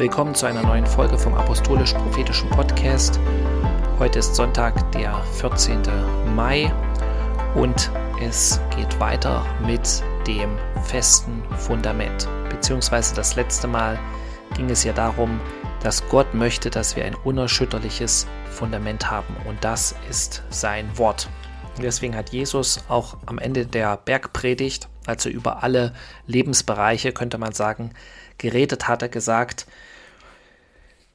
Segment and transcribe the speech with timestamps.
[0.00, 3.20] Willkommen zu einer neuen Folge vom Apostolisch-Prophetischen Podcast.
[3.98, 5.82] Heute ist Sonntag, der 14.
[6.34, 6.72] Mai
[7.54, 12.26] und es geht weiter mit dem festen Fundament.
[12.48, 13.98] Beziehungsweise das letzte Mal
[14.56, 15.38] ging es ja darum,
[15.82, 21.28] dass Gott möchte, dass wir ein unerschütterliches Fundament haben und das ist sein Wort.
[21.76, 25.92] Deswegen hat Jesus auch am Ende der Bergpredigt, also über alle
[26.26, 27.90] Lebensbereiche, könnte man sagen,
[28.38, 29.66] geredet hat, er gesagt,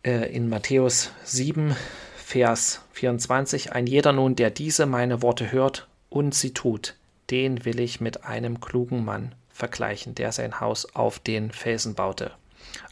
[0.05, 1.75] äh, in Matthäus 7,
[2.15, 6.95] Vers 24, ein jeder nun, der diese meine Worte hört und sie tut,
[7.31, 12.31] den will ich mit einem klugen Mann vergleichen, der sein Haus auf den Felsen baute.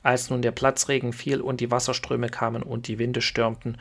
[0.02, 3.78] Als nun der Platzregen fiel und die Wasserströme kamen und die Winde stürmten,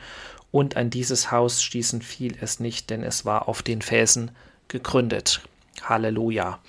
[0.51, 4.29] und an dieses Haus stießen, fiel es nicht, denn es war auf den Felsen
[4.67, 5.41] gegründet.
[5.81, 6.59] Halleluja.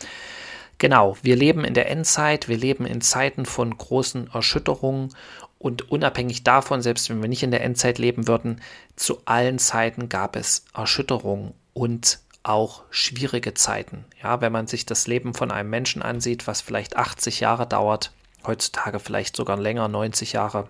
[0.78, 5.10] Genau, wir leben in der Endzeit, wir leben in Zeiten von großen Erschütterungen
[5.64, 8.60] und unabhängig davon, selbst wenn wir nicht in der Endzeit leben würden,
[8.96, 14.04] zu allen Zeiten gab es Erschütterungen und auch schwierige Zeiten.
[14.22, 18.12] Ja, wenn man sich das Leben von einem Menschen ansieht, was vielleicht 80 Jahre dauert,
[18.46, 20.68] heutzutage vielleicht sogar länger, 90 Jahre,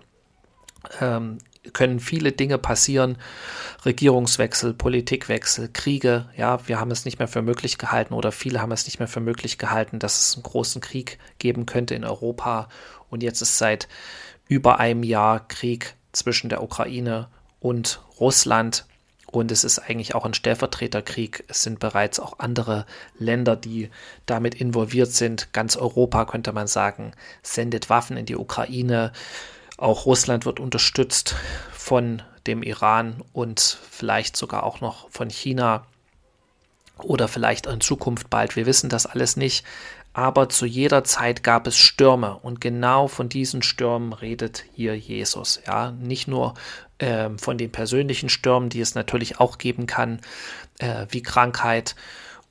[1.01, 1.39] ähm,
[1.73, 3.17] können viele Dinge passieren.
[3.83, 6.29] Regierungswechsel, Politikwechsel, Kriege.
[6.37, 9.09] Ja, wir haben es nicht mehr für möglich gehalten oder viele haben es nicht mehr
[9.09, 12.69] für möglich gehalten, dass es einen großen Krieg geben könnte in Europa.
[13.09, 13.89] Und jetzt ist seit
[14.47, 17.27] über einem Jahr Krieg zwischen der Ukraine
[17.59, 18.85] und Russland.
[19.27, 21.43] Und es ist eigentlich auch ein Stellvertreterkrieg.
[21.47, 22.85] Es sind bereits auch andere
[23.19, 23.89] Länder, die
[24.25, 25.51] damit involviert sind.
[25.51, 27.11] Ganz Europa, könnte man sagen,
[27.43, 29.11] sendet Waffen in die Ukraine.
[29.77, 31.35] Auch Russland wird unterstützt
[31.73, 35.85] von dem Iran und vielleicht sogar auch noch von China
[36.99, 38.55] oder vielleicht in Zukunft bald.
[38.55, 39.65] Wir wissen das alles nicht
[40.15, 45.59] aber zu jeder Zeit gab es Stürme und genau von diesen Stürmen redet hier Jesus.
[45.67, 46.53] Ja, nicht nur
[46.99, 50.21] äh, von den persönlichen Stürmen, die es natürlich auch geben kann,
[50.79, 51.97] äh, wie Krankheit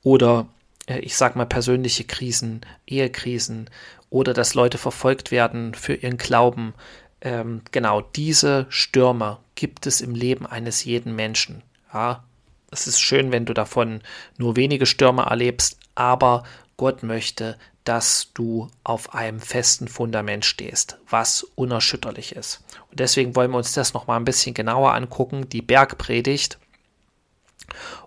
[0.03, 0.45] oder
[0.85, 3.71] äh, ich sag mal persönliche Krisen, Ehekrisen
[4.11, 6.75] oder dass Leute verfolgt werden für ihren Glauben.
[7.21, 11.63] Ähm, genau diese Stürme gibt es im Leben eines jeden Menschen.
[11.91, 12.23] Ja,
[12.69, 14.01] es ist schön, wenn du davon
[14.37, 16.43] nur wenige Stürme erlebst, aber
[16.77, 22.63] Gott möchte, dass du auf einem festen Fundament stehst, was unerschütterlich ist.
[22.89, 26.57] Und deswegen wollen wir uns das noch mal ein bisschen genauer angucken, die Bergpredigt,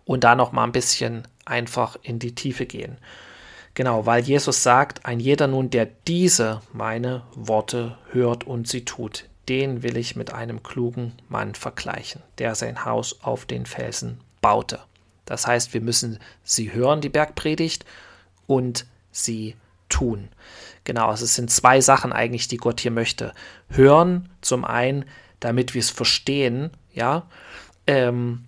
[0.05, 2.99] und da noch mal ein bisschen einfach in die Tiefe gehen.
[3.75, 9.27] Genau, weil Jesus sagt, ein jeder nun, der diese meine Worte hört und sie tut,
[9.49, 14.81] den will ich mit einem klugen Mann vergleichen, der sein Haus auf den Felsen baute.
[15.27, 17.85] Das heißt, wir müssen sie hören, die Bergpredigt,
[18.49, 19.55] und sie
[19.89, 20.29] tun.
[20.83, 23.33] Genau, also es sind zwei Sachen eigentlich, die Gott hier möchte.
[23.69, 25.05] Hören zum einen,
[25.39, 27.27] damit wir es verstehen, ja,
[27.87, 28.45] ähm,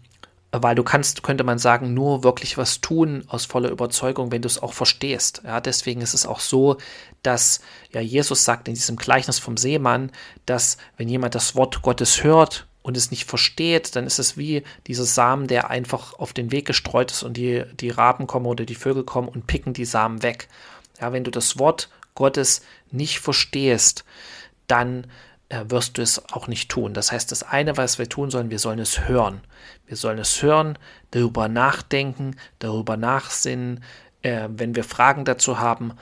[0.52, 4.48] weil du kannst, könnte man sagen, nur wirklich was tun aus voller Überzeugung, wenn du
[4.48, 5.42] es auch verstehst.
[5.44, 6.78] Ja, deswegen ist es auch so,
[7.22, 7.60] dass
[7.92, 10.10] ja Jesus sagt in diesem Gleichnis vom Seemann,
[10.46, 14.62] dass wenn jemand das Wort Gottes hört und es nicht versteht, dann ist es wie
[14.86, 18.64] dieser Samen, der einfach auf den Weg gestreut ist und die, die Raben kommen oder
[18.64, 20.48] die Vögel kommen und picken die Samen weg.
[21.00, 24.04] Ja, wenn du das Wort Gottes nicht verstehst,
[24.66, 25.06] dann
[25.48, 26.94] äh, wirst du es auch nicht tun.
[26.94, 29.41] Das heißt, das eine, was wir tun sollen, wir sollen es hören.
[29.86, 30.78] Wir sollen es hören,
[31.10, 33.82] darüber nachdenken, darüber nachsinnen.
[34.22, 35.94] Äh, wenn wir Fragen dazu haben,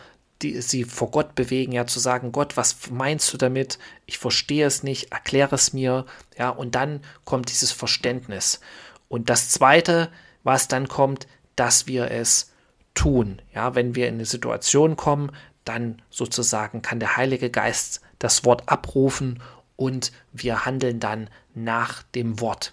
[0.42, 3.78] die sie vor Gott bewegen, ja, zu sagen, Gott, was meinst du damit?
[4.06, 6.06] Ich verstehe es nicht, erkläre es mir,
[6.36, 8.60] ja, und dann kommt dieses Verständnis.
[9.08, 10.10] Und das zweite,
[10.44, 12.52] was dann kommt, dass wir es
[12.94, 13.42] tun.
[13.54, 15.32] Ja, wenn wir in eine Situation kommen,
[15.64, 19.42] dann sozusagen kann der Heilige Geist das Wort abrufen
[19.76, 22.72] und wir handeln dann nach dem Wort.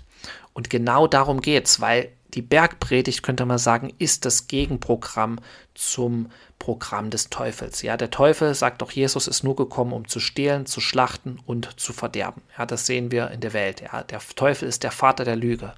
[0.54, 5.40] Und genau darum geht es, weil die Bergpredigt, könnte man sagen, ist das Gegenprogramm
[5.74, 6.30] zum
[6.60, 7.82] Programm des Teufels.
[7.82, 11.80] Ja, der Teufel, sagt doch Jesus, ist nur gekommen, um zu stehlen, zu schlachten und
[11.80, 12.42] zu verderben.
[12.58, 13.82] Ja, das sehen wir in der Welt.
[13.82, 15.74] Ja, der Teufel ist der Vater der Lüge.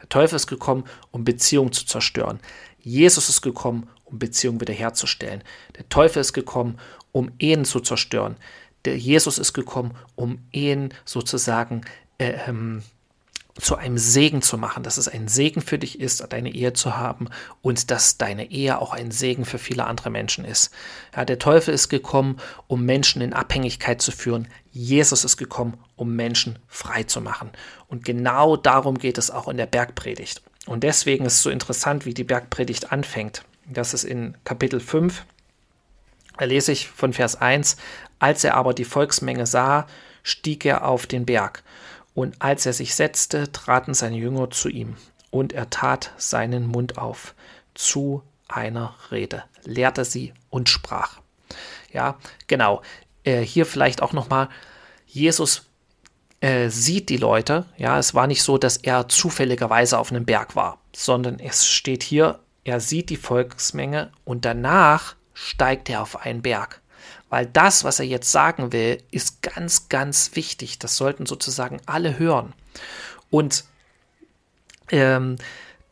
[0.00, 2.38] Der Teufel ist gekommen, um Beziehungen zu zerstören.
[2.80, 5.42] Jesus ist gekommen, um Beziehungen wiederherzustellen.
[5.76, 6.78] Der Teufel ist gekommen,
[7.12, 8.36] um Ehen zu zerstören.
[8.84, 11.82] Der Jesus ist gekommen, um Ehen sozusagen
[12.18, 12.82] äh, ähm,
[13.60, 16.96] zu einem Segen zu machen, dass es ein Segen für dich ist, deine Ehe zu
[16.96, 17.28] haben
[17.60, 20.70] und dass deine Ehe auch ein Segen für viele andere Menschen ist.
[21.14, 22.38] Ja, der Teufel ist gekommen,
[22.68, 24.48] um Menschen in Abhängigkeit zu führen.
[24.70, 27.50] Jesus ist gekommen, um Menschen frei zu machen.
[27.88, 30.42] Und genau darum geht es auch in der Bergpredigt.
[30.66, 33.44] Und deswegen ist es so interessant, wie die Bergpredigt anfängt.
[33.66, 35.24] Das ist in Kapitel 5.
[36.36, 37.76] Da lese ich von Vers 1.
[38.20, 39.86] Als er aber die Volksmenge sah,
[40.22, 41.64] stieg er auf den Berg.
[42.18, 44.96] Und als er sich setzte, traten seine Jünger zu ihm.
[45.30, 47.36] Und er tat seinen Mund auf
[47.74, 51.20] zu einer Rede, lehrte sie und sprach.
[51.92, 52.18] Ja,
[52.48, 52.82] genau.
[53.22, 54.48] Äh, hier vielleicht auch nochmal,
[55.06, 55.66] Jesus
[56.40, 57.66] äh, sieht die Leute.
[57.76, 62.02] Ja, es war nicht so, dass er zufälligerweise auf einem Berg war, sondern es steht
[62.02, 66.82] hier, er sieht die Volksmenge und danach steigt er auf einen Berg.
[67.30, 70.78] Weil das, was er jetzt sagen will, ist ganz, ganz wichtig.
[70.78, 72.54] Das sollten sozusagen alle hören.
[73.30, 73.64] Und
[74.90, 75.36] ähm,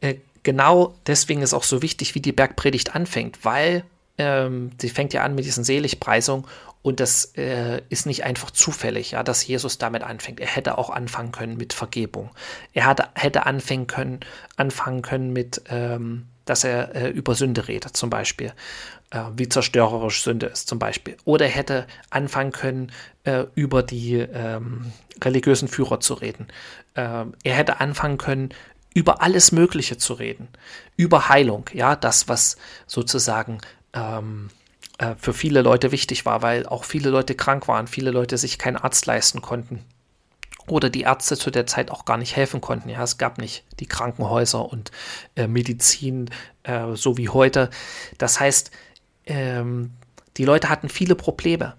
[0.00, 3.84] äh, genau deswegen ist auch so wichtig, wie die Bergpredigt anfängt, weil
[4.18, 6.46] ähm, sie fängt ja an mit diesen Seligpreisungen
[6.86, 10.38] und das äh, ist nicht einfach zufällig, ja, dass Jesus damit anfängt.
[10.38, 12.30] Er hätte auch anfangen können mit Vergebung.
[12.72, 14.20] Er hatte, hätte anfangen können,
[14.56, 18.52] anfangen können mit, ähm, dass er äh, über Sünde redet, zum Beispiel,
[19.10, 21.16] äh, wie zerstörerisch Sünde ist, zum Beispiel.
[21.24, 22.92] Oder er hätte anfangen können,
[23.24, 26.46] äh, über die ähm, religiösen Führer zu reden.
[26.94, 28.50] Ähm, er hätte anfangen können,
[28.94, 30.48] über alles Mögliche zu reden,
[30.96, 32.56] über Heilung, ja, das, was
[32.86, 33.58] sozusagen
[33.92, 34.48] ähm,
[34.96, 38.56] äh, für viele Leute wichtig war, weil auch viele Leute krank waren, viele Leute sich
[38.58, 39.84] keinen Arzt leisten konnten
[40.68, 42.88] oder die Ärzte zu der Zeit auch gar nicht helfen konnten.
[42.88, 44.90] Ja, es gab nicht die Krankenhäuser und
[45.36, 46.30] äh, Medizin
[46.64, 47.70] äh, so wie heute.
[48.18, 48.70] Das heißt,
[49.26, 49.92] ähm,
[50.36, 51.74] die Leute hatten viele Probleme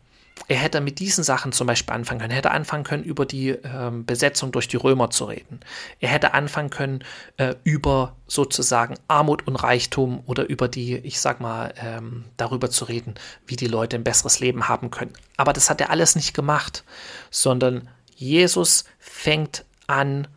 [0.48, 2.32] er hätte mit diesen Sachen zum Beispiel anfangen können.
[2.32, 5.60] Er hätte anfangen können, über die ähm, Besetzung durch die Römer zu reden.
[6.00, 7.04] Er hätte anfangen können,
[7.38, 12.86] äh, über sozusagen Armut und Reichtum oder über die, ich sag mal, ähm, darüber zu
[12.86, 15.14] reden, wie die Leute ein besseres Leben haben können.
[15.36, 16.84] Aber das hat er alles nicht gemacht,
[17.30, 20.28] sondern Jesus fängt an,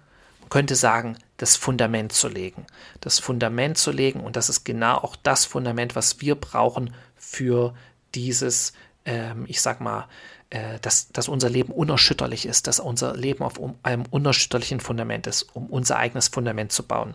[0.49, 2.67] könnte sagen, das Fundament zu legen.
[3.00, 7.75] Das Fundament zu legen und das ist genau auch das Fundament, was wir brauchen für
[8.15, 8.73] dieses
[9.05, 10.06] ähm, ich sag mal,
[10.50, 15.26] äh, dass, dass unser Leben unerschütterlich ist, dass unser Leben auf um, einem unerschütterlichen Fundament
[15.26, 17.15] ist, um unser eigenes Fundament zu bauen.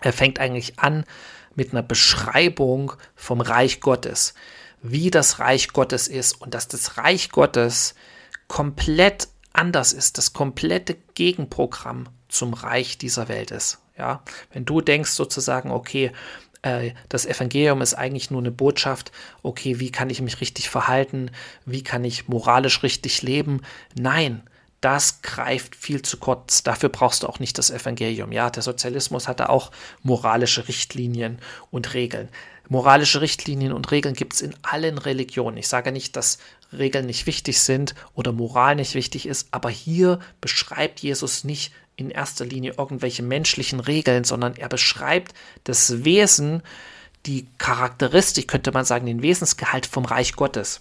[0.00, 1.04] Er fängt eigentlich an
[1.54, 4.34] mit einer Beschreibung vom Reich Gottes,
[4.82, 7.94] wie das Reich Gottes ist und dass das Reich Gottes
[8.48, 13.78] komplett anders ist, das komplette Gegenprogramm zum Reich dieser Welt ist.
[13.98, 16.12] Ja, wenn du denkst sozusagen, okay,
[16.62, 19.12] äh, das Evangelium ist eigentlich nur eine Botschaft,
[19.42, 21.30] okay, wie kann ich mich richtig verhalten,
[21.66, 23.62] wie kann ich moralisch richtig leben.
[23.94, 24.42] Nein,
[24.80, 26.62] das greift viel zu kurz.
[26.62, 28.32] Dafür brauchst du auch nicht das Evangelium.
[28.32, 29.70] Ja, der Sozialismus hatte auch
[30.02, 31.38] moralische Richtlinien
[31.70, 32.30] und Regeln.
[32.68, 35.56] Moralische Richtlinien und Regeln gibt es in allen Religionen.
[35.56, 36.38] Ich sage nicht, dass
[36.72, 42.10] Regeln nicht wichtig sind oder Moral nicht wichtig ist, aber hier beschreibt Jesus nicht in
[42.10, 45.34] erster Linie irgendwelche menschlichen Regeln, sondern er beschreibt
[45.64, 46.62] das Wesen,
[47.26, 50.80] die Charakteristik, könnte man sagen, den Wesensgehalt vom Reich Gottes.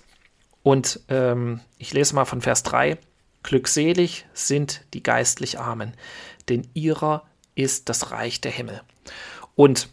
[0.64, 2.98] Und ähm, ich lese mal von Vers 3.
[3.44, 5.94] Glückselig sind die geistlich Armen,
[6.48, 7.26] denn ihrer
[7.56, 8.82] ist das Reich der Himmel.
[9.56, 9.90] Und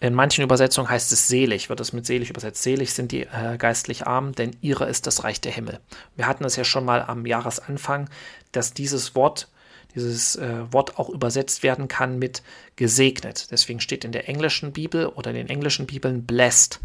[0.00, 2.62] in manchen Übersetzungen heißt es selig, wird es mit selig übersetzt.
[2.62, 5.80] Selig sind die äh, geistlich Armen, denn ihrer ist das Reich der Himmel.
[6.16, 8.10] Wir hatten es ja schon mal am Jahresanfang,
[8.52, 9.48] dass dieses Wort
[9.94, 12.42] dieses äh, Wort auch übersetzt werden kann mit
[12.76, 13.50] gesegnet.
[13.50, 16.80] Deswegen steht in der englischen Bibel oder in den englischen Bibeln blessed.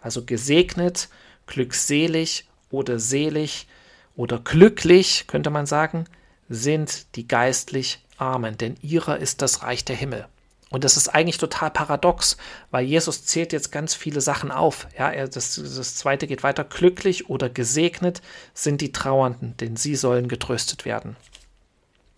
[0.00, 1.08] Also gesegnet,
[1.46, 3.66] glückselig oder selig
[4.14, 6.04] oder glücklich, könnte man sagen,
[6.48, 10.26] sind die geistlich Armen, denn ihrer ist das Reich der Himmel.
[10.70, 12.36] Und das ist eigentlich total paradox,
[12.70, 14.86] weil Jesus zählt jetzt ganz viele Sachen auf.
[14.96, 16.64] Ja, er, das, das zweite geht weiter.
[16.64, 18.22] Glücklich oder gesegnet
[18.54, 21.16] sind die Trauernden, denn sie sollen getröstet werden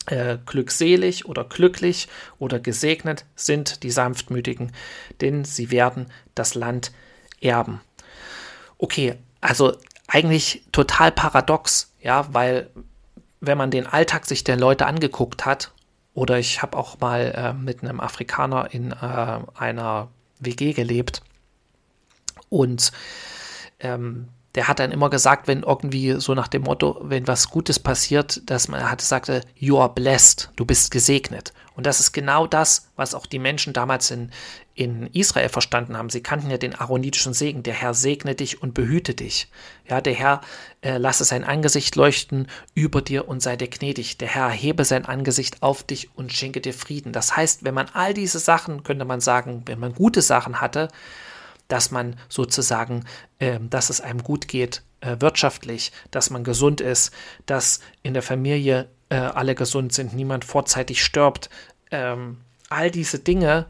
[0.07, 4.73] äh, glückselig oder glücklich oder gesegnet sind die Sanftmütigen,
[5.21, 6.93] denn sie werden das Land
[7.41, 7.81] erben.
[8.79, 9.77] Okay, also
[10.09, 12.71] eigentlich total paradox, ja, weil
[13.41, 15.73] wenn man den Alltag sich der Leute angeguckt hat,
[16.15, 20.09] oder ich habe auch mal äh, mit einem Afrikaner in äh, einer
[20.41, 21.23] WG gelebt
[22.49, 22.93] und
[23.81, 27.79] ähm, der hat dann immer gesagt, wenn irgendwie so nach dem Motto, wenn was Gutes
[27.79, 31.55] passiert, dass man hat sagte, you are blessed, du bist gesegnet.
[31.75, 34.31] Und das ist genau das, was auch die Menschen damals in,
[34.75, 36.09] in Israel verstanden haben.
[36.09, 37.63] Sie kannten ja den aaronitischen Segen.
[37.63, 39.49] Der Herr segne dich und behüte dich.
[39.89, 40.41] Ja, der Herr
[40.81, 44.19] äh, lasse sein Angesicht leuchten über dir und sei dir gnädig.
[44.19, 47.13] Der Herr hebe sein Angesicht auf dich und schenke dir Frieden.
[47.13, 50.89] Das heißt, wenn man all diese Sachen, könnte man sagen, wenn man gute Sachen hatte,
[51.69, 53.05] dass man sozusagen,
[53.39, 57.13] äh, dass es einem gut geht äh, wirtschaftlich, dass man gesund ist,
[57.47, 61.51] dass in der Familie äh, alle gesund sind, niemand vorzeitig stirbt.
[61.91, 62.39] Ähm,
[62.71, 63.67] all diese Dinge,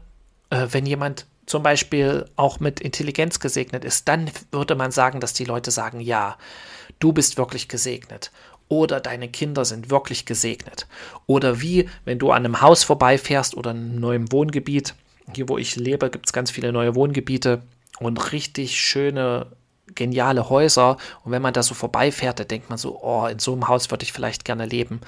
[0.53, 5.33] äh, wenn jemand zum Beispiel auch mit Intelligenz gesegnet ist, dann würde man sagen, dass
[5.33, 6.37] die Leute sagen, ja,
[6.99, 8.31] du bist wirklich gesegnet.
[8.69, 10.87] Oder deine Kinder sind wirklich gesegnet.
[11.25, 14.95] Oder wie, wenn du an einem Haus vorbeifährst oder in einem neuen Wohngebiet.
[15.35, 17.61] Hier, wo ich lebe, gibt es ganz viele neue Wohngebiete
[17.99, 19.47] und richtig schöne
[19.87, 23.53] geniale Häuser und wenn man da so vorbeifährt, da denkt man so, oh, in so
[23.53, 25.01] einem Haus würde ich vielleicht gerne leben.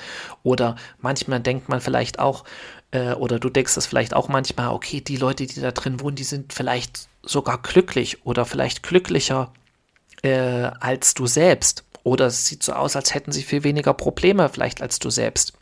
[0.43, 2.43] Oder manchmal denkt man vielleicht auch,
[2.91, 6.15] äh, oder du denkst das vielleicht auch manchmal, okay, die Leute, die da drin wohnen,
[6.15, 9.51] die sind vielleicht sogar glücklich oder vielleicht glücklicher
[10.23, 11.83] äh, als du selbst.
[12.03, 15.53] Oder es sieht so aus, als hätten sie viel weniger Probleme vielleicht als du selbst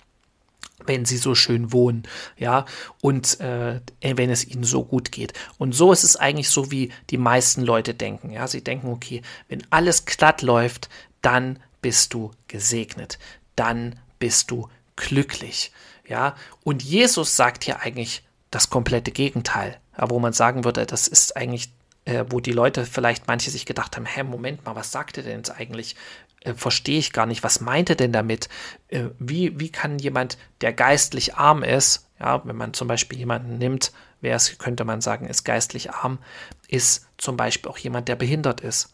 [0.86, 2.04] wenn sie so schön wohnen,
[2.38, 2.66] ja,
[3.02, 5.34] und äh, wenn es ihnen so gut geht.
[5.58, 8.48] Und so ist es eigentlich so, wie die meisten Leute denken, ja.
[8.48, 10.90] Sie denken, okay, wenn alles glatt läuft,
[11.22, 13.20] dann bist du gesegnet,
[13.56, 15.72] dann bist du glücklich,
[16.08, 16.36] ja.
[16.64, 21.38] Und Jesus sagt hier eigentlich das komplette Gegenteil, ja, wo man sagen würde, das ist
[21.38, 21.72] eigentlich
[22.06, 25.24] äh, wo die Leute vielleicht manche sich gedacht haben, hä, Moment mal, was sagt er
[25.24, 25.96] denn jetzt eigentlich?
[26.44, 28.50] Äh, verstehe ich gar nicht, was meint er denn damit?
[28.90, 33.58] Äh, wie, wie kann jemand, der geistlich arm ist, ja, wenn man zum Beispiel jemanden
[33.58, 36.20] nimmt, wer es, könnte man sagen, ist geistlich arm,
[36.68, 38.94] ist zum Beispiel auch jemand, der behindert ist,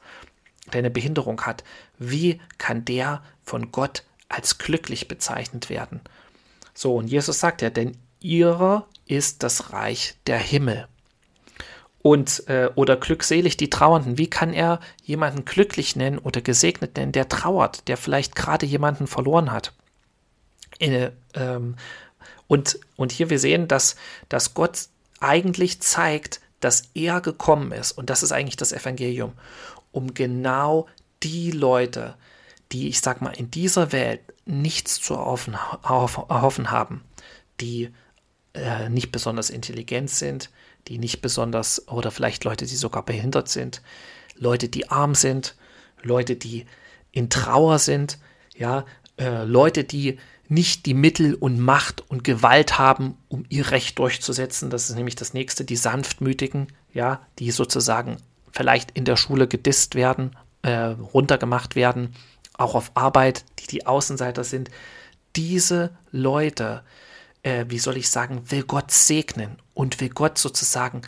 [0.74, 1.63] der eine Behinderung hat.
[1.98, 6.01] Wie kann der von Gott als glücklich bezeichnet werden?
[6.74, 10.88] So, und Jesus sagt ja, denn ihrer ist das Reich der Himmel
[12.01, 14.18] und äh, oder glückselig die Trauernden.
[14.18, 19.08] Wie kann er jemanden glücklich nennen oder gesegnet nennen, der trauert, der vielleicht gerade jemanden
[19.08, 19.74] verloren hat?
[20.77, 21.75] In, ähm,
[22.48, 23.96] und, und hier wir sehen, dass,
[24.29, 24.88] dass Gott
[25.20, 29.34] eigentlich zeigt, dass er gekommen ist, und das ist eigentlich das Evangelium,
[29.91, 30.88] um genau
[31.24, 32.15] die Leute,
[32.72, 37.03] die, ich sag mal, in dieser Welt nichts zu erhoffen, erhoffen haben,
[37.60, 37.91] die
[38.53, 40.50] äh, nicht besonders intelligent sind,
[40.88, 43.81] die nicht besonders, oder vielleicht Leute, die sogar behindert sind,
[44.36, 45.55] Leute, die arm sind,
[46.01, 46.65] Leute, die
[47.12, 48.17] in Trauer sind,
[48.55, 48.86] ja,
[49.17, 50.17] äh, Leute, die
[50.48, 54.69] nicht die Mittel und Macht und Gewalt haben, um ihr Recht durchzusetzen.
[54.69, 58.17] Das ist nämlich das nächste, die Sanftmütigen, ja, die sozusagen
[58.51, 62.15] vielleicht in der Schule gedisst werden, äh, runtergemacht werden,
[62.53, 64.71] auch auf Arbeit, die die Außenseiter sind.
[65.36, 66.83] Diese Leute,
[67.43, 71.03] äh, wie soll ich sagen, will Gott segnen und will Gott sozusagen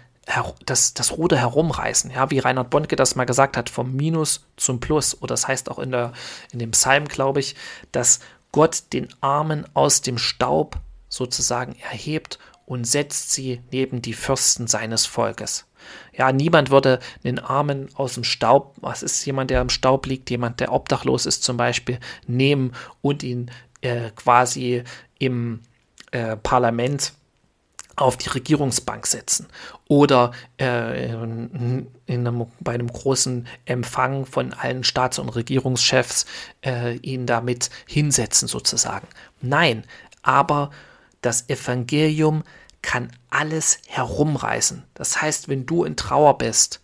[0.66, 2.10] das, das Ruder herumreißen.
[2.10, 5.22] Ja, wie Reinhard Bonke das mal gesagt hat, vom Minus zum Plus.
[5.22, 6.14] Oder das heißt auch in, der,
[6.54, 7.58] in dem Psalm, glaube ich,
[7.92, 8.22] dass
[8.54, 10.78] Gott den Armen aus dem Staub
[11.10, 15.68] sozusagen erhebt und setzt sie neben die Fürsten seines Volkes.
[16.14, 20.30] Ja, niemand würde den Armen aus dem Staub, was ist jemand, der im Staub liegt,
[20.30, 23.52] jemand, der obdachlos ist zum Beispiel, nehmen und ihn
[23.82, 24.86] äh, quasi
[25.20, 25.60] im
[26.12, 27.12] äh, Parlament
[28.02, 29.48] auf die Regierungsbank setzen
[29.88, 36.26] oder äh, in, in einem, bei einem großen Empfang von allen Staats- und Regierungschefs
[36.66, 39.08] äh, ihn damit hinsetzen sozusagen.
[39.42, 39.86] Nein,
[40.22, 40.72] aber
[41.22, 42.44] das Evangelium
[42.82, 44.84] kann alles herumreißen.
[44.94, 46.82] Das heißt, wenn du in Trauer bist,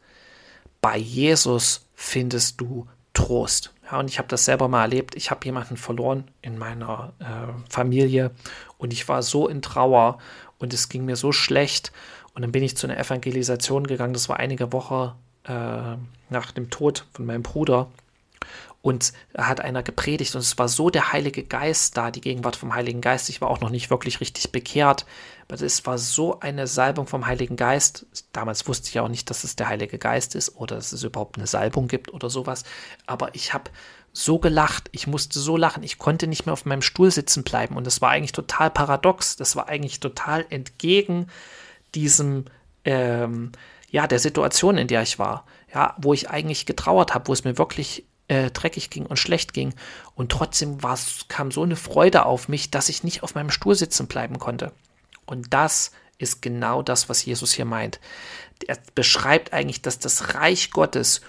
[0.82, 3.74] bei Jesus findest du Trost.
[3.90, 5.16] Ja, und ich habe das selber mal erlebt.
[5.16, 8.32] Ich habe jemanden verloren in meiner äh, Familie
[8.78, 10.20] und ich war so in Trauer
[10.60, 11.92] und es ging mir so schlecht.
[12.34, 14.14] Und dann bin ich zu einer Evangelisation gegangen.
[14.14, 15.14] Das war einige Wochen
[15.46, 15.98] äh,
[16.30, 17.88] nach dem Tod von meinem Bruder.
[18.82, 22.56] Und da hat einer gepredigt und es war so der Heilige Geist da, die Gegenwart
[22.56, 23.28] vom Heiligen Geist.
[23.28, 25.06] Ich war auch noch nicht wirklich richtig bekehrt,
[25.48, 28.06] aber es war so eine Salbung vom Heiligen Geist.
[28.32, 31.38] Damals wusste ich auch nicht, dass es der Heilige Geist ist oder dass es überhaupt
[31.38, 32.64] eine Salbung gibt oder sowas.
[33.08, 33.72] Aber ich habe
[34.14, 37.78] so gelacht, ich musste so lachen, ich konnte nicht mehr auf meinem Stuhl sitzen bleiben
[37.78, 39.36] und das war eigentlich total paradox.
[39.36, 41.28] Das war eigentlich total entgegen
[41.94, 42.46] diesem,
[42.84, 43.52] ähm,
[43.90, 45.46] ja, der Situation, in der ich war.
[45.74, 49.54] Ja, wo ich eigentlich getrauert habe, wo es mir wirklich äh, dreckig ging und schlecht
[49.54, 49.74] ging.
[50.16, 50.80] Und trotzdem
[51.28, 54.72] kam so eine Freude auf mich, dass ich nicht auf meinem Stuhl sitzen bleiben konnte.
[55.26, 58.00] Und das ist genau das, was Jesus hier meint.
[58.66, 61.22] Er beschreibt eigentlich, dass das Reich Gottes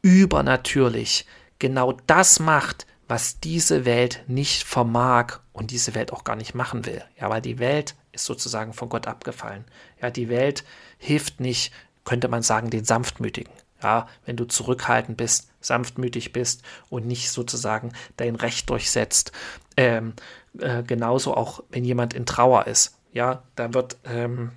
[0.00, 1.26] übernatürlich
[1.58, 6.86] genau das macht, was diese Welt nicht vermag und diese Welt auch gar nicht machen
[6.86, 7.02] will.
[7.20, 9.64] Ja, weil die Welt ist sozusagen von Gott abgefallen.
[10.00, 10.64] Ja, die Welt
[10.98, 11.72] hilft nicht,
[12.04, 13.52] könnte man sagen, den Sanftmütigen.
[13.82, 19.32] Ja, wenn du zurückhaltend bist, sanftmütig bist und nicht sozusagen dein Recht durchsetzt.
[19.76, 20.14] Ähm,
[20.58, 22.96] äh, genauso auch, wenn jemand in Trauer ist.
[23.12, 24.52] Ja, da wird, ähm,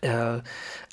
[0.00, 0.40] äh,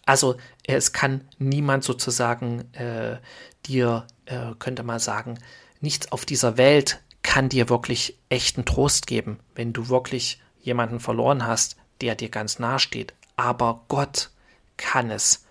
[0.05, 3.17] also es kann niemand sozusagen äh,
[3.65, 5.39] dir, äh, könnte man sagen,
[5.79, 11.45] nichts auf dieser Welt kann dir wirklich echten Trost geben, wenn du wirklich jemanden verloren
[11.45, 13.13] hast, der dir ganz nahe steht.
[13.35, 14.31] Aber Gott
[14.77, 15.45] kann es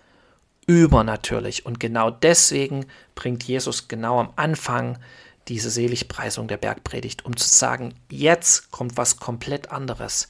[0.67, 1.65] übernatürlich.
[1.65, 4.99] Und genau deswegen bringt Jesus genau am Anfang
[5.47, 10.29] diese Seligpreisung der Bergpredigt, um zu sagen, jetzt kommt was komplett anderes.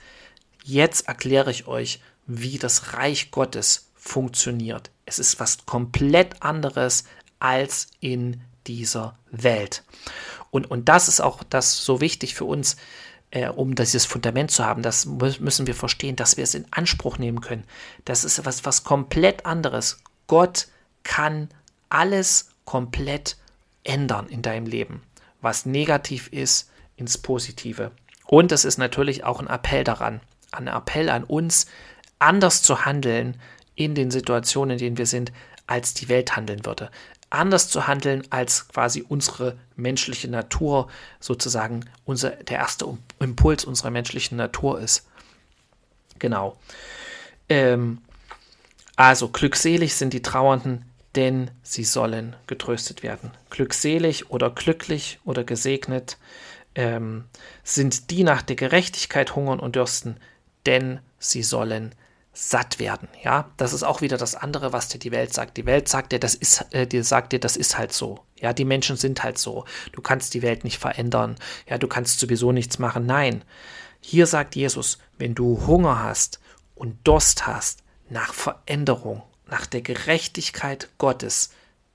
[0.63, 4.89] Jetzt erkläre ich euch, wie das Reich Gottes funktioniert.
[5.05, 7.03] Es ist was komplett anderes
[7.41, 9.83] als in dieser Welt.
[10.51, 12.75] Und, und das ist auch das so wichtig für uns,
[13.31, 14.83] äh, um dieses Fundament zu haben.
[14.83, 17.63] Das müssen wir verstehen, dass wir es in Anspruch nehmen können.
[18.05, 19.99] Das ist was, was komplett anderes.
[20.27, 20.67] Gott
[21.03, 21.49] kann
[21.89, 23.37] alles komplett
[23.83, 25.01] ändern in deinem Leben,
[25.41, 27.91] was negativ ist, ins Positive.
[28.27, 30.21] Und es ist natürlich auch ein Appell daran,
[30.51, 31.65] ein Appell an uns,
[32.19, 33.41] anders zu handeln
[33.75, 35.31] in den Situationen, in denen wir sind,
[35.65, 36.91] als die Welt handeln würde.
[37.31, 42.85] Anders zu handeln, als quasi unsere menschliche Natur sozusagen unser, der erste
[43.19, 45.07] Impuls unserer menschlichen Natur ist.
[46.19, 46.57] Genau.
[47.49, 48.01] Ähm,
[48.95, 50.85] also glückselig sind die Trauernden,
[51.15, 53.31] denn sie sollen getröstet werden.
[53.49, 56.17] Glückselig oder glücklich oder gesegnet
[56.75, 57.25] ähm,
[57.63, 60.17] sind die nach der Gerechtigkeit hungern und dürsten,
[60.65, 61.95] denn sie sollen
[62.33, 63.09] satt werden.
[63.23, 65.57] Ja, das ist auch wieder das andere, was dir die Welt sagt.
[65.57, 68.19] Die Welt sagt dir, das ist, äh, dir sagt dir, das ist halt so.
[68.39, 69.65] Ja, die Menschen sind halt so.
[69.91, 71.35] Du kannst die Welt nicht verändern.
[71.67, 73.05] Ja, du kannst sowieso nichts machen.
[73.05, 73.43] Nein.
[73.99, 76.39] Hier sagt Jesus, wenn du Hunger hast
[76.73, 81.51] und Durst hast nach Veränderung, nach der Gerechtigkeit Gottes,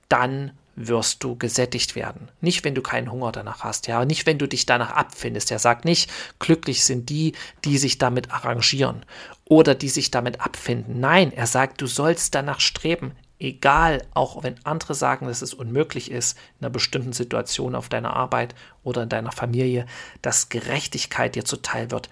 [0.07, 2.29] dann wirst du gesättigt werden.
[2.39, 5.51] Nicht, wenn du keinen Hunger danach hast, ja, nicht, wenn du dich danach abfindest.
[5.51, 7.33] Er sagt nicht, glücklich sind die,
[7.65, 9.03] die sich damit arrangieren
[9.49, 10.99] oder die sich damit abfinden.
[10.99, 16.11] Nein, er sagt, du sollst danach streben, egal, auch wenn andere sagen, dass es unmöglich
[16.11, 19.85] ist, in einer bestimmten Situation auf deiner Arbeit oder in deiner Familie,
[20.21, 22.09] dass Gerechtigkeit dir zuteil wird.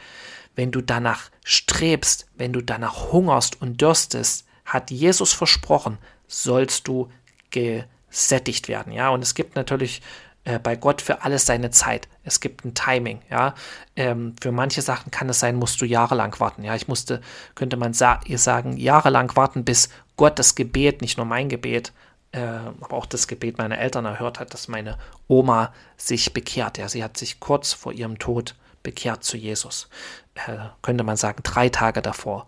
[0.55, 7.09] Wenn du danach strebst, wenn du danach hungerst und dürstest, hat Jesus versprochen, sollst du
[7.51, 8.93] gesättigt werden.
[8.93, 10.01] Ja, und es gibt natürlich
[10.45, 12.07] äh, bei Gott für alles seine Zeit.
[12.23, 13.21] Es gibt ein Timing.
[13.29, 13.55] Ja,
[13.95, 16.63] ähm, für manche Sachen kann es sein, musst du jahrelang warten.
[16.63, 17.21] Ja, ich musste,
[17.55, 21.91] könnte man sa sagen, jahrelang warten, bis Gott das Gebet, nicht nur mein Gebet,
[22.31, 26.77] äh, aber auch das Gebet meiner Eltern erhört hat, dass meine Oma sich bekehrt.
[26.77, 29.89] Ja, sie hat sich kurz vor ihrem Tod bekehrt zu Jesus.
[30.35, 32.47] Äh, könnte man sagen, drei Tage davor.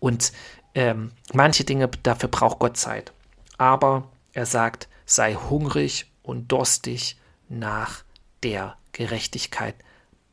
[0.00, 0.32] Und
[0.74, 3.12] ähm, manche Dinge, dafür braucht Gott Zeit.
[3.58, 7.18] Aber er sagt, sei hungrig und durstig
[7.58, 8.04] nach
[8.42, 9.74] der Gerechtigkeit.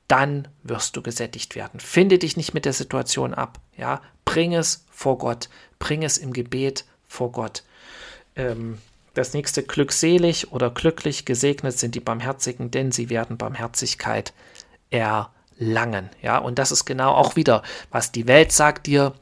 [0.07, 1.79] Dann wirst du gesättigt werden.
[1.79, 3.60] Finde dich nicht mit der Situation ab.
[3.77, 7.63] Ja, bring es vor Gott, bring es im Gebet vor Gott.
[8.36, 8.77] Ähm,
[9.13, 14.34] das nächste glückselig oder glücklich gesegnet sind die Barmherzigen, denn sie werden Barmherzigkeit
[14.89, 16.10] erlangen.
[16.21, 19.13] Ja, und das ist genau auch wieder, was die Welt sagt dir,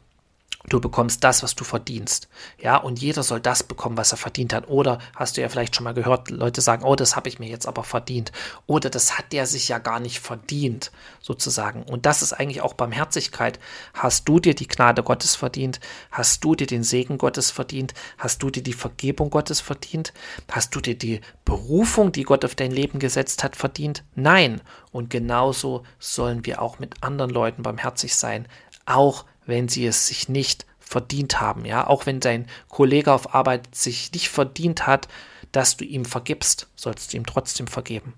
[0.68, 2.28] Du bekommst das, was du verdienst.
[2.62, 4.68] Ja, und jeder soll das bekommen, was er verdient hat.
[4.68, 7.48] Oder hast du ja vielleicht schon mal gehört, Leute sagen, oh, das habe ich mir
[7.48, 8.34] jetzt aber verdient.
[8.68, 10.92] Oder das hat der sich ja gar nicht verdient,
[11.22, 11.84] sozusagen.
[11.84, 13.58] Und das ist eigentlich auch Barmherzigkeit.
[13.94, 15.80] Hast du dir die Gnade Gottes verdient?
[16.12, 17.94] Hast du dir den Segen Gottes verdient?
[18.18, 20.14] Hast du dir die Vergebung Gottes verdient?
[20.52, 24.04] Hast du dir die Berufung, die Gott auf dein Leben gesetzt hat, verdient?
[24.14, 24.60] Nein.
[24.92, 28.46] Und genauso sollen wir auch mit anderen Leuten barmherzig sein.
[28.86, 31.66] Auch wenn sie es sich nicht verdient haben.
[31.66, 35.08] Ja, auch wenn dein Kollege auf Arbeit sich nicht verdient hat,
[35.52, 38.14] dass du ihm vergibst, sollst du ihm trotzdem vergeben.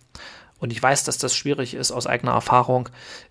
[0.60, 2.90] Und ich weiß, dass das schwierig ist aus eigener Erfahrung.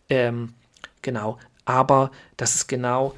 [0.09, 0.55] Ähm,
[1.01, 1.39] genau.
[1.65, 3.15] Aber das ist genau,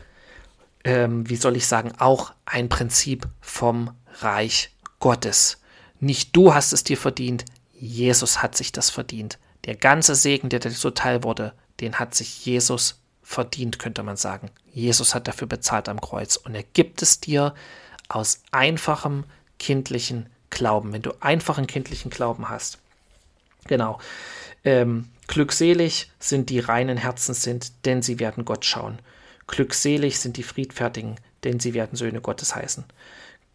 [0.84, 3.90] ähm, wie soll ich sagen, auch ein Prinzip vom
[4.20, 5.58] Reich Gottes.
[5.98, 9.38] Nicht du hast es dir verdient, Jesus hat sich das verdient.
[9.64, 13.01] Der ganze Segen, der dir zuteil wurde, den hat sich Jesus
[13.32, 14.50] verdient, könnte man sagen.
[14.72, 17.54] Jesus hat dafür bezahlt am Kreuz und er gibt es dir
[18.08, 19.24] aus einfachem
[19.58, 22.78] kindlichen Glauben, wenn du einfachen kindlichen Glauben hast.
[23.66, 23.98] Genau.
[24.64, 28.98] Ähm, glückselig sind die reinen Herzen sind, denn sie werden Gott schauen.
[29.46, 32.84] Glückselig sind die Friedfertigen, denn sie werden Söhne Gottes heißen.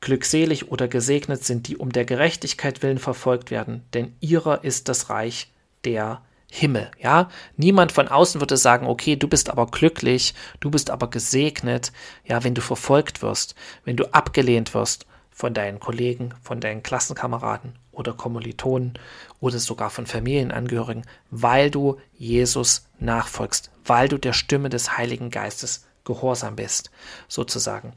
[0.02, 5.10] Glückselig oder gesegnet sind die um der Gerechtigkeit willen verfolgt werden, denn ihrer ist das
[5.10, 5.52] Reich
[5.86, 7.30] der Himmel, ja?
[7.58, 11.92] Niemand von außen würde sagen, okay, du bist aber glücklich, du bist aber gesegnet,
[12.26, 17.78] ja, wenn du verfolgt wirst, wenn du abgelehnt wirst von deinen Kollegen, von deinen Klassenkameraden
[17.92, 18.98] oder Kommilitonen
[19.40, 25.86] oder sogar von Familienangehörigen, weil du Jesus nachfolgst, weil du der Stimme des Heiligen Geistes
[26.06, 26.92] gehorsam bist,
[27.28, 27.94] sozusagen.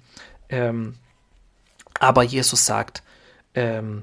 [0.49, 0.97] Ähm,
[1.99, 3.03] aber Jesus sagt,
[3.55, 4.03] ähm,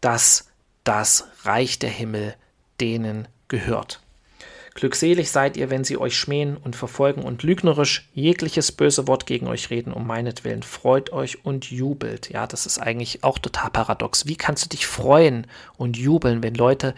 [0.00, 0.50] dass
[0.84, 2.34] das Reich der Himmel
[2.80, 4.00] denen gehört.
[4.74, 9.46] Glückselig seid ihr, wenn sie euch schmähen und verfolgen und lügnerisch jegliches böse Wort gegen
[9.46, 10.64] euch reden, um meinetwillen.
[10.64, 12.28] Freut euch und jubelt.
[12.30, 14.26] Ja, das ist eigentlich auch total paradox.
[14.26, 16.96] Wie kannst du dich freuen und jubeln, wenn Leute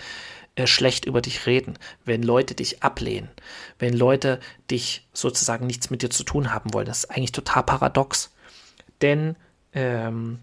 [0.55, 3.29] äh, schlecht über dich reden, wenn Leute dich ablehnen,
[3.79, 6.87] wenn Leute dich sozusagen nichts mit dir zu tun haben wollen?
[6.87, 8.33] Das ist eigentlich total paradox.
[9.03, 9.37] Denn
[9.75, 10.39] ähm,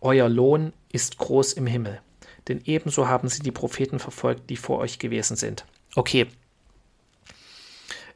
[0.00, 2.00] euer Lohn ist groß im Himmel.
[2.48, 5.64] Denn ebenso haben sie die Propheten verfolgt, die vor euch gewesen sind.
[5.94, 6.26] Okay,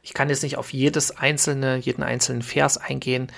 [0.03, 3.31] ich kann jetzt nicht auf jedes einzelne, jeden einzelnen Vers eingehen,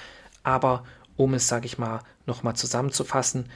[0.43, 0.83] aber
[1.15, 3.49] um es, sage ich mal, nochmal zusammenzufassen,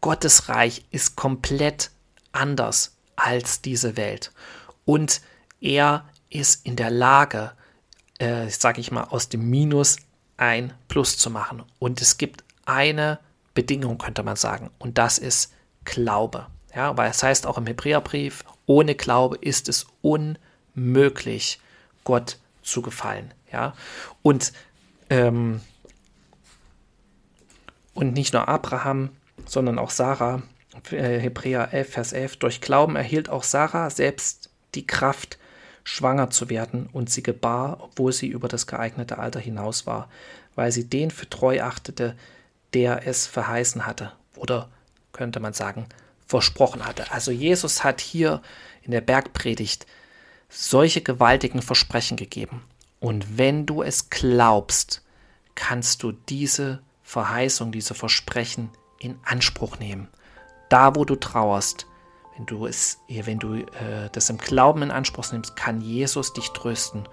[0.00, 1.90] Gottes Reich ist komplett
[2.32, 4.32] anders als diese Welt.
[4.84, 5.20] Und
[5.60, 7.52] er ist in der Lage,
[8.18, 9.96] äh, sage ich mal, aus dem Minus
[10.36, 11.62] ein Plus zu machen.
[11.78, 13.18] Und es gibt eine
[13.54, 15.52] Bedingung, könnte man sagen, und das ist
[15.84, 16.46] Glaube.
[16.74, 21.60] Ja, weil es heißt auch im Hebräerbrief, ohne Glaube ist es unmöglich,
[22.04, 23.32] Gott zu gefallen.
[23.52, 23.74] Ja?
[24.22, 24.52] Und,
[25.10, 25.60] ähm,
[27.94, 29.10] und nicht nur Abraham,
[29.46, 30.42] sondern auch Sarah,
[30.90, 35.38] äh, Hebräer 11, Vers 11, durch Glauben erhielt auch Sarah selbst die Kraft,
[35.84, 40.10] schwanger zu werden, und sie gebar, obwohl sie über das geeignete Alter hinaus war,
[40.54, 42.14] weil sie den für treu achtete,
[42.74, 44.68] der es verheißen hatte, oder
[45.12, 45.86] könnte man sagen,
[46.28, 47.10] versprochen hatte.
[47.10, 48.42] Also Jesus hat hier
[48.82, 49.86] in der Bergpredigt
[50.48, 52.62] solche gewaltigen Versprechen gegeben.
[53.00, 55.02] Und wenn du es glaubst,
[55.54, 60.08] kannst du diese Verheißung, diese Versprechen in Anspruch nehmen.
[60.68, 61.86] Da, wo du trauerst,
[62.36, 66.50] wenn du es, wenn du äh, das im Glauben in Anspruch nimmst, kann Jesus dich
[66.50, 67.08] trösten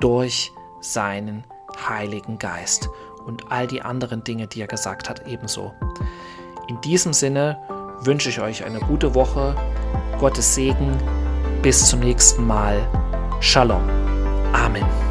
[0.00, 1.44] durch seinen
[1.88, 2.88] Heiligen Geist
[3.24, 5.72] und all die anderen Dinge, die er gesagt hat, ebenso.
[6.68, 7.58] In diesem Sinne
[8.02, 9.54] wünsche ich euch eine gute Woche,
[10.18, 10.96] Gottes Segen
[11.62, 12.88] bis zum nächsten Mal.
[13.40, 13.82] Shalom.
[14.52, 15.09] Amen.